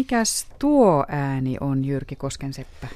[0.00, 2.88] Mikäs tuo ääni on, Jyrki Koskenseppä?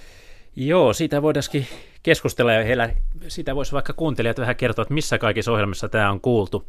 [0.56, 1.66] Joo, siitä voitaisiin
[2.02, 2.90] keskustella ja heillä,
[3.29, 6.64] sitä voisi vaikka kuuntelijat vähän kertoa, että missä kaikissa ohjelmissa tämä on kuultu.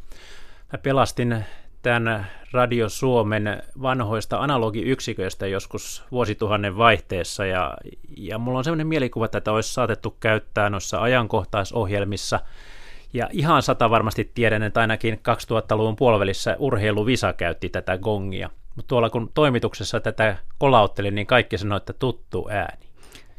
[0.73, 1.45] Mä pelastin
[1.81, 7.77] tämän Radio Suomen vanhoista analogiyksiköistä joskus vuosituhannen vaihteessa ja,
[8.17, 12.39] ja mulla on sellainen mielikuva, että tätä olisi saatettu käyttää noissa ajankohtaisohjelmissa
[13.13, 18.49] ja ihan sata varmasti tiedän, että ainakin 2000-luvun puolivälissä urheiluvisa käytti tätä gongia.
[18.75, 22.85] Mutta tuolla kun toimituksessa tätä kolauttelin, niin kaikki sanoi, että tuttu ääni.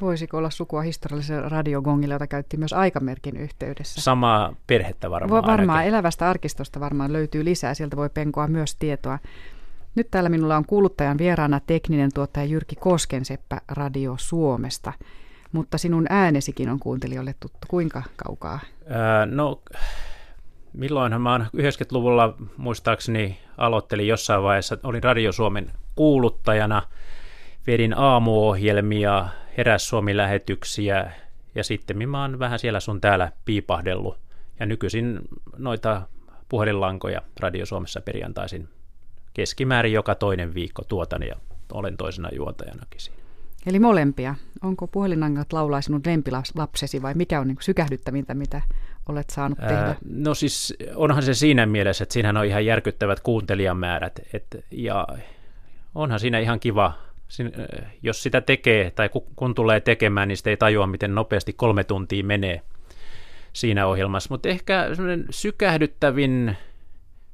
[0.01, 4.01] Voisiko olla sukua historialliselle radiogongille, jota käytti myös aikamerkin yhteydessä?
[4.01, 5.47] Samaa perhettä varmaan.
[5.47, 5.95] Varmaan ainakin.
[5.95, 9.19] elävästä arkistosta varmaan löytyy lisää, sieltä voi penkoa myös tietoa.
[9.95, 14.93] Nyt täällä minulla on kuuluttajan vieraana tekninen tuottaja Jyrki Koskenseppä Radio Suomesta,
[15.53, 17.59] mutta sinun äänesikin on kuuntelijoille tuttu.
[17.69, 18.61] Kuinka kaukaa?
[18.89, 19.63] Ää, no,
[20.77, 26.83] milloinhan mä oon 90-luvulla muistaakseni aloittelin jossain vaiheessa, olin Radio Suomen kuuluttajana,
[27.67, 31.13] vedin aamuohjelmia, heräs Suomi-lähetyksiä
[31.55, 34.19] ja sitten mä oon vähän siellä sun täällä piipahdellut.
[34.61, 35.21] Ja nykyisin
[35.57, 36.03] noita
[36.49, 38.69] puhelinlankoja Radio Suomessa perjantaisin
[39.35, 41.37] keskimäärin joka toinen viikko tuotan ja
[41.73, 43.26] olen toisena juontajanakin siinä.
[43.67, 44.35] Eli molempia.
[44.63, 48.63] Onko puhelinangat laulaa sinun lempilapsesi vai mikä on niin sykähdyttävintä, mitä
[49.09, 49.77] olet saanut tehdä?
[49.77, 54.21] Ää, no siis onhan se siinä mielessä, että siinähän on ihan järkyttävät kuuntelijamäärät.
[54.33, 55.07] Et, ja
[55.95, 56.93] onhan siinä ihan kiva
[58.03, 62.25] jos sitä tekee tai kun tulee tekemään, niin sitä ei tajua, miten nopeasti kolme tuntia
[62.25, 62.63] menee
[63.53, 64.29] siinä ohjelmassa.
[64.31, 64.87] Mutta ehkä
[65.31, 66.57] sykähdyttävin,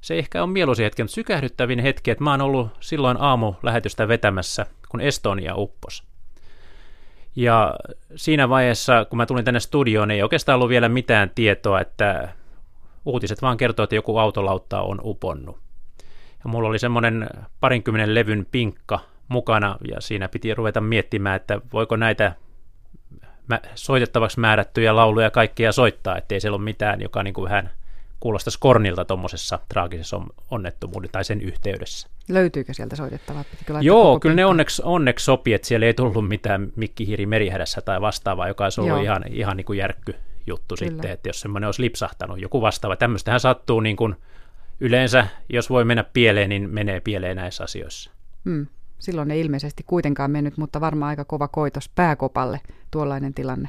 [0.00, 4.08] se ehkä on mieluisin hetki, mutta sykähdyttävin hetki, että mä oon ollut silloin aamu lähetystä
[4.08, 6.11] vetämässä, kun Estonia uppos.
[7.36, 7.74] Ja
[8.16, 12.28] siinä vaiheessa, kun mä tulin tänne studioon, ei oikeastaan ollut vielä mitään tietoa, että
[13.04, 15.58] uutiset vaan kertoo, että joku autolautta on uponnut.
[16.44, 17.28] Ja mulla oli semmoinen
[17.60, 22.32] parinkymmenen levyn pinkka mukana ja siinä piti ruveta miettimään, että voiko näitä
[23.74, 27.70] soitettavaksi määrättyjä lauluja kaikkia soittaa, ettei siellä ole mitään, joka niin kuin vähän
[28.22, 32.08] kuulostaisi kornilta tuommoisessa traagisessa onnettomuuden tai sen yhteydessä.
[32.28, 33.44] Löytyykö sieltä soitettavaa?
[33.80, 38.48] Joo, kyllä ne onneksi, onneksi sopi, että siellä ei tullut mitään mikkihiiri merihädässä tai vastaavaa,
[38.48, 39.02] joka olisi ollut Joo.
[39.02, 40.14] ihan, ihan niin kuin järkky
[40.46, 40.90] juttu kyllä.
[40.90, 42.96] sitten, että jos semmoinen olisi lipsahtanut, joku vastaava.
[42.96, 44.16] Tämmöistähän sattuu niin kuin
[44.80, 48.10] yleensä, jos voi mennä pieleen, niin menee pieleen näissä asioissa.
[48.44, 48.66] Hmm.
[48.98, 53.68] Silloin ei ilmeisesti kuitenkaan mennyt, mutta varmaan aika kova koitos pääkopalle tuollainen tilanne.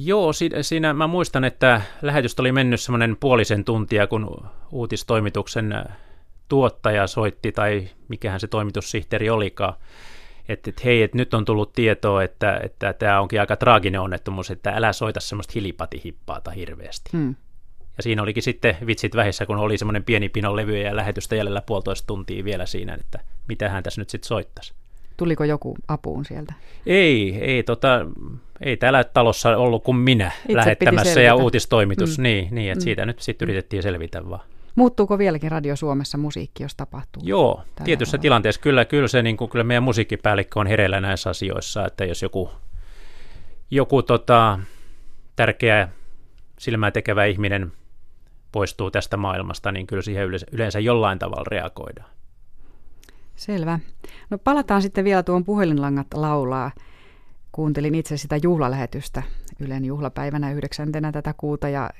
[0.00, 0.32] Joo,
[0.62, 5.84] siinä mä muistan, että lähetystä oli mennyt semmoinen puolisen tuntia, kun uutistoimituksen äh,
[6.48, 9.74] tuottaja soitti, tai mikähän se toimitussihteeri olikaan,
[10.48, 14.50] että, että hei, että nyt on tullut tietoa, että, että tämä onkin aika traaginen onnettomuus,
[14.50, 17.10] että älä soita semmoista hilipatihippaata hirveästi.
[17.12, 17.34] Hmm.
[17.96, 21.62] Ja siinä olikin sitten vitsit vähissä, kun oli semmoinen pieni pino levyjä ja lähetystä jäljellä
[21.66, 24.74] puolitoista tuntia vielä siinä, että mitä hän tässä nyt sitten soittaisi.
[25.16, 26.54] Tuliko joku apuun sieltä?
[26.86, 28.06] Ei, ei, tota,
[28.60, 32.22] ei täällä talossa ollut kuin minä Itse lähettämässä ja uutistoimitus, mm.
[32.22, 32.84] niin, niin että mm.
[32.84, 34.40] siitä nyt sitten yritettiin selvitä vaan.
[34.74, 37.22] Muuttuuko vieläkin Radio Suomessa musiikki, jos tapahtuu?
[37.26, 38.22] Joo, tietyssä alalla?
[38.22, 42.22] tilanteessa kyllä, kyllä, se, niin kuin, kyllä meidän musiikkipäällikkö on hereillä näissä asioissa, että jos
[42.22, 42.50] joku,
[43.70, 44.58] joku tota,
[45.36, 45.88] tärkeä
[46.58, 47.72] silmää tekevä ihminen
[48.52, 52.10] poistuu tästä maailmasta, niin kyllä siihen yleensä jollain tavalla reagoidaan.
[53.36, 53.78] Selvä.
[54.30, 56.70] No palataan sitten vielä tuon puhelinlangat laulaa.
[57.52, 59.22] Kuuntelin itse sitä juhlalähetystä
[59.60, 61.90] Ylen juhlapäivänä yhdeksäntenä tätä kuuta ja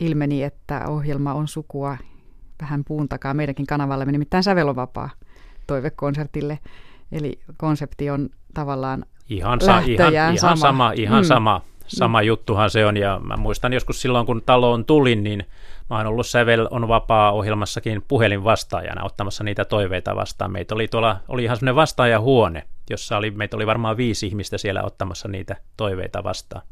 [0.00, 1.96] ilmeni, että ohjelma on sukua
[2.62, 5.10] vähän puun takaa meidänkin kanavalle, nimittäin sävelovapaa
[5.66, 6.58] toivekonsertille.
[7.12, 10.56] Eli konsepti on tavallaan ihan, sa- ihan, ihan sama.
[10.56, 10.92] sama.
[10.92, 11.26] Ihan mm.
[11.26, 12.26] sama sama mm.
[12.26, 15.44] juttuhan se on, ja mä muistan joskus silloin, kun taloon tulin, niin
[15.90, 20.52] mä oon ollut Sävel on vapaa-ohjelmassakin puhelin vastaajana ottamassa niitä toiveita vastaan.
[20.52, 24.82] Meitä oli tuolla, oli ihan semmoinen vastaajahuone, jossa oli, meitä oli varmaan viisi ihmistä siellä
[24.82, 26.62] ottamassa niitä toiveita vastaan.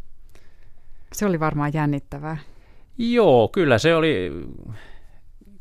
[1.12, 2.36] Se oli varmaan jännittävää.
[2.98, 4.32] Joo, kyllä se oli,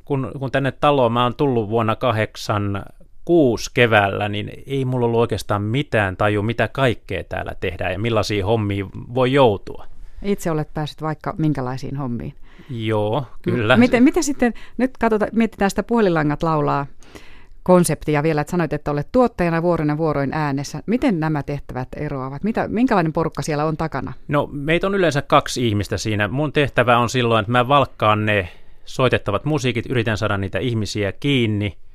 [0.05, 2.85] kun, kun tänne taloon mä oon tullut vuonna kahdeksan
[3.25, 8.45] kuusi keväällä, niin ei mulla ollut oikeastaan mitään taju, mitä kaikkea täällä tehdään ja millaisiin
[8.45, 9.85] hommiin voi joutua.
[10.25, 12.33] Itse olet päässyt vaikka minkälaisiin hommiin.
[12.69, 13.77] Joo, kyllä.
[13.77, 16.85] Miten, miten sitten, nyt katsotaan, mietitään sitä puhelinlangat laulaa
[17.63, 20.83] konseptia vielä, että sanoit, että olet tuottajana vuoron ja vuoroin äänessä.
[20.85, 22.43] Miten nämä tehtävät eroavat?
[22.43, 24.13] Mitä, minkälainen porukka siellä on takana?
[24.27, 26.27] No meitä on yleensä kaksi ihmistä siinä.
[26.27, 28.49] Mun tehtävä on silloin, että mä valkkaan ne
[28.85, 31.77] soitettavat musiikit, yritän saada niitä ihmisiä kiinni–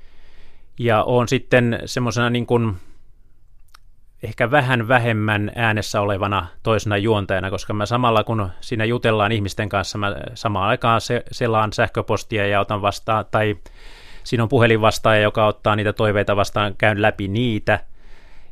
[0.80, 2.74] ja on sitten semmoisena niin kuin
[4.22, 9.98] ehkä vähän vähemmän äänessä olevana toisena juontajana, koska mä samalla kun siinä jutellaan ihmisten kanssa,
[9.98, 13.56] mä samaan aikaan se, selaan sähköpostia ja otan vastaan, tai
[14.24, 17.80] siinä on puhelinvastaaja, joka ottaa niitä toiveita vastaan, käyn läpi niitä,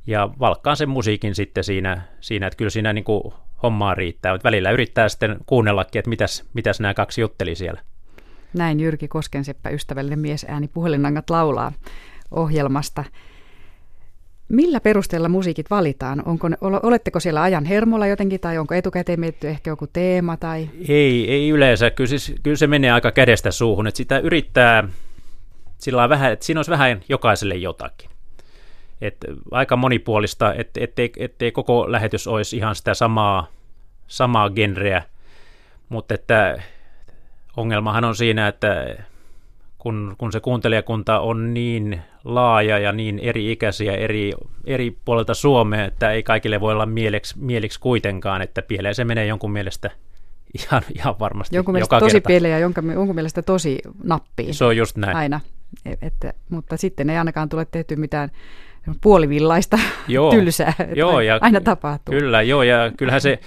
[0.06, 4.44] ja valkkaan sen musiikin sitten siinä, siinä että kyllä siinä niin kuin hommaa riittää, mutta
[4.44, 7.80] välillä yrittää sitten kuunnellakin, että mitäs, mitäs nämä kaksi jutteli siellä.
[8.54, 11.72] Näin Jyrki Koskenseppä, ystävällinen mies ääni puhelinnangat laulaa
[12.30, 13.04] ohjelmasta.
[14.48, 16.22] Millä perusteella musiikit valitaan?
[16.26, 20.36] Onko, oletteko siellä ajan hermolla jotenkin tai onko etukäteen mietitty ehkä joku teema?
[20.36, 20.70] Tai?
[20.88, 21.90] Ei, ei yleensä.
[21.90, 23.86] Kyllä, siis, kyllä se menee aika kädestä suuhun.
[23.86, 24.88] Että sitä yrittää,
[25.78, 28.10] sillä vähän, että siinä olisi vähän jokaiselle jotakin.
[29.00, 29.16] Et
[29.50, 33.46] aika monipuolista, et, ettei, ettei koko lähetys olisi ihan sitä samaa,
[34.06, 35.02] samaa genreä,
[35.88, 36.62] mutta että
[37.56, 38.96] ongelmahan on siinä, että
[39.78, 44.32] kun, kun se kuuntelijakunta on niin laaja ja niin eri ikäisiä eri,
[44.64, 49.26] eri puolelta Suomea, että ei kaikille voi olla mieliksi, mieliksi kuitenkaan, että pieleen se menee
[49.26, 49.90] jonkun mielestä
[50.58, 52.26] ihan, ihan varmasti Jonkun mielestä joka tosi kerta.
[52.26, 54.54] pieleen ja jonkun, jonkun mielestä tosi nappiin.
[54.54, 55.16] Se on just näin.
[55.16, 55.40] Aina.
[55.84, 58.30] E, että, mutta sitten ei ainakaan tule tehty mitään
[59.00, 59.78] puolivillaista
[60.08, 60.72] joo, tylsää.
[60.94, 62.14] Joo, ja aina tapahtuu.
[62.14, 63.38] Kyllä, joo, ja kyllähän se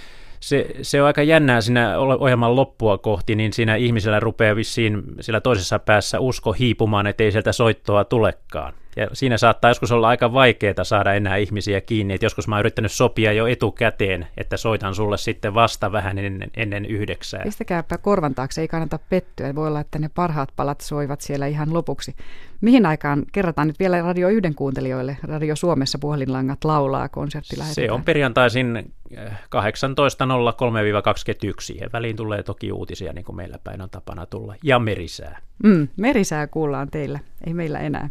[0.41, 5.41] se, se on aika jännää siinä ohjelman loppua kohti, niin siinä ihmisellä rupeaa vissiin sillä
[5.41, 8.73] toisessa päässä usko hiipumaan, että ei sieltä soittoa tulekaan.
[8.95, 12.59] Ja siinä saattaa joskus olla aika vaikeaa saada enää ihmisiä kiinni, että joskus mä oon
[12.59, 17.43] yrittänyt sopia jo etukäteen, että soitan sulle sitten vasta vähän ennen, ennen yhdeksää.
[17.43, 19.55] Pistäkääpä korvan taakse, ei kannata pettyä.
[19.55, 22.15] Voi olla, että ne parhaat palat soivat siellä ihan lopuksi.
[22.61, 28.03] Mihin aikaan, kerrataan nyt vielä Radio 1 kuuntelijoille, Radio Suomessa puhelinlangat laulaa konsertti Se on
[28.03, 29.15] perjantaisin 18.03-21.
[31.59, 34.55] Siihen väliin tulee toki uutisia, niin kuin meillä päin on tapana tulla.
[34.63, 35.39] Ja merisää.
[35.63, 38.09] Mm, merisää kuullaan teillä, ei meillä enää.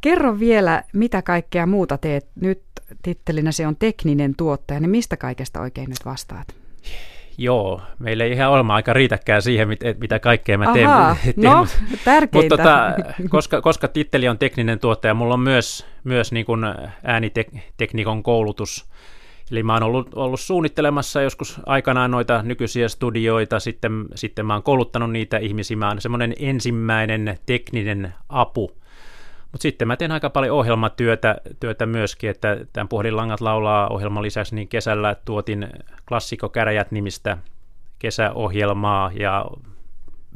[0.00, 2.26] Kerro vielä, mitä kaikkea muuta teet.
[2.40, 2.62] Nyt
[3.02, 6.54] tittelinä se on tekninen tuottaja, niin mistä kaikesta oikein nyt vastaat?
[7.38, 9.68] Joo, meillä ei ihan olma aika riitäkään siihen,
[10.00, 10.88] mitä kaikkea mä teen.
[10.88, 11.66] Ahaa, teen no,
[12.04, 12.54] tärkeintä.
[12.54, 12.94] Mutta tota,
[13.28, 16.60] koska, koska titteli on tekninen tuottaja, mulla on myös, myös niin kuin
[17.04, 18.90] ääniteknikon koulutus.
[19.50, 24.62] Eli mä oon ollut, ollut suunnittelemassa joskus aikanaan noita nykyisiä studioita, sitten, sitten mä oon
[24.62, 25.76] kouluttanut niitä ihmisiä.
[25.76, 28.79] Mä oon semmoinen ensimmäinen tekninen apu
[29.52, 34.54] mutta sitten mä teen aika paljon ohjelmatyötä työtä myöskin, että tämän Puhelinlangat laulaa ohjelman lisäksi,
[34.54, 35.68] niin kesällä tuotin
[36.08, 37.38] Klassikko-käräjät nimistä
[37.98, 39.46] kesäohjelmaa ja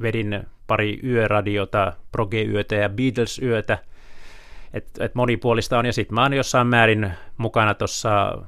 [0.03, 3.79] vedin pari yöradiota, Proge-yötä ja Beatles-yötä.
[4.73, 8.43] Et, et monipuolista on, ja sitten mä oon jossain määrin mukana tuossa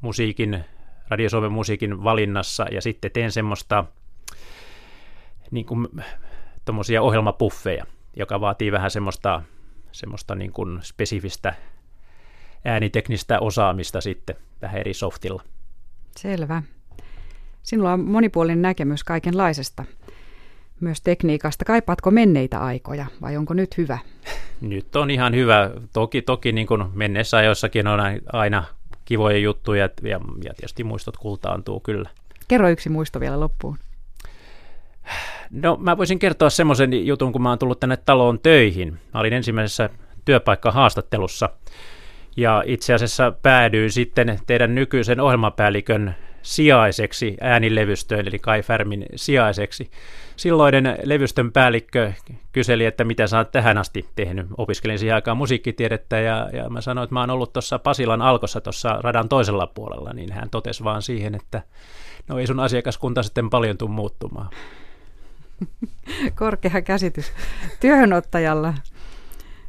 [0.00, 0.64] musiikin,
[1.08, 3.84] Radio Suomen musiikin valinnassa, ja sitten teen semmoista
[5.50, 5.88] niin kuin,
[7.00, 7.86] ohjelmapuffeja,
[8.16, 9.42] joka vaatii vähän semmoista
[9.92, 11.54] semmoista niin kuin spesifistä
[12.64, 15.42] ääniteknistä osaamista sitten tähän eri softilla.
[16.16, 16.62] Selvä.
[17.62, 19.84] Sinulla on monipuolinen näkemys kaikenlaisesta,
[20.80, 21.64] myös tekniikasta.
[21.64, 23.98] Kaipaatko menneitä aikoja vai onko nyt hyvä?
[24.60, 25.70] Nyt on ihan hyvä.
[25.92, 28.00] Toki, toki niin kuin menneessä ajoissakin on
[28.32, 28.64] aina
[29.04, 32.10] kivoja juttuja ja, ja tietysti muistot kultaantuu kyllä.
[32.48, 33.78] Kerro yksi muisto vielä loppuun.
[35.50, 38.92] No mä voisin kertoa semmoisen jutun, kun mä oon tullut tänne taloon töihin.
[39.14, 39.90] Mä olin ensimmäisessä
[40.24, 41.48] työpaikkahaastattelussa
[42.36, 49.90] ja itse asiassa päädyin sitten teidän nykyisen ohjelmapäällikön sijaiseksi äänilevystöön, eli Kai Färmin sijaiseksi.
[50.36, 52.12] Silloinen levystön päällikkö
[52.52, 54.46] kyseli, että mitä sä oot tähän asti tehnyt.
[54.58, 58.60] Opiskelin siihen aikaan musiikkitiedettä ja, ja mä sanoin, että mä oon ollut tuossa Pasilan alkossa
[58.60, 61.62] tuossa radan toisella puolella, niin hän totesi vaan siihen, että
[62.28, 64.50] no ei sun asiakaskunta sitten paljon tule muuttumaan.
[66.38, 67.32] Korkea käsitys
[67.80, 68.74] työhönottajalla.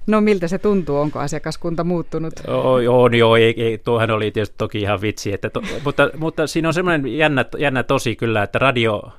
[0.08, 2.34] No miltä se tuntuu, onko asiakaskunta muuttunut?
[2.48, 6.48] Oh, joo, joo ei, ei, tuohan oli tietysti toki ihan vitsi, että to, mutta, mutta
[6.48, 9.12] siinä on semmoinen jännä, jännä tosi kyllä, että radio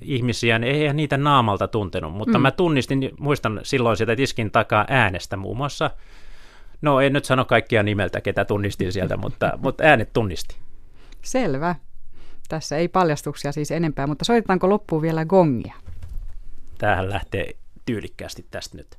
[0.00, 2.42] ihmisiä, niin ei niitä naamalta tuntenut, mutta mm.
[2.42, 5.90] mä tunnistin, muistan silloin sitä tiskin takaa äänestä muun muassa,
[6.82, 10.56] no en nyt sano kaikkia nimeltä, ketä tunnistin sieltä, mutta, mutta äänet tunnisti.
[11.22, 11.74] Selvä.
[12.48, 15.74] Tässä ei paljastuksia siis enempää, mutta soitetaanko loppuun vielä gongia?
[16.78, 17.50] Tämähän lähtee
[17.86, 18.98] tyylikkäästi tästä nyt.